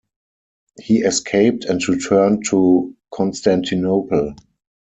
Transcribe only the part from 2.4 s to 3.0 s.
to